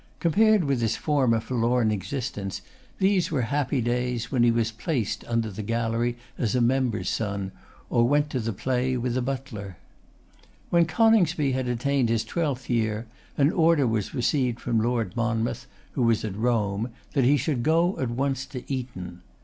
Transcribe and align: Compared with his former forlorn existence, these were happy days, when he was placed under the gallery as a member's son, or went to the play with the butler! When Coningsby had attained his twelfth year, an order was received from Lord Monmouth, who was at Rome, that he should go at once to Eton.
Compared 0.19 0.63
with 0.63 0.81
his 0.81 0.95
former 0.97 1.39
forlorn 1.39 1.91
existence, 1.91 2.63
these 2.97 3.29
were 3.29 3.43
happy 3.43 3.81
days, 3.81 4.31
when 4.31 4.41
he 4.41 4.49
was 4.49 4.71
placed 4.71 5.23
under 5.27 5.51
the 5.51 5.61
gallery 5.61 6.17
as 6.39 6.55
a 6.55 6.59
member's 6.59 7.07
son, 7.07 7.51
or 7.87 8.03
went 8.07 8.27
to 8.31 8.39
the 8.39 8.51
play 8.51 8.97
with 8.97 9.13
the 9.13 9.21
butler! 9.21 9.77
When 10.71 10.87
Coningsby 10.87 11.51
had 11.51 11.67
attained 11.67 12.09
his 12.09 12.23
twelfth 12.25 12.67
year, 12.67 13.05
an 13.37 13.51
order 13.51 13.85
was 13.85 14.15
received 14.15 14.59
from 14.59 14.79
Lord 14.81 15.15
Monmouth, 15.15 15.67
who 15.91 16.01
was 16.01 16.25
at 16.25 16.35
Rome, 16.35 16.89
that 17.13 17.23
he 17.23 17.37
should 17.37 17.61
go 17.61 17.95
at 17.99 18.09
once 18.09 18.47
to 18.47 18.63
Eton. 18.73 19.21